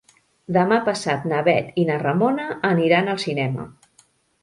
Demà 0.55 0.79
passat 0.87 1.27
na 1.33 1.43
Bet 1.49 1.79
i 1.83 1.85
na 1.91 1.99
Ramona 2.07 2.51
aniran 2.73 3.15
al 3.15 3.25
cinema. 3.29 3.73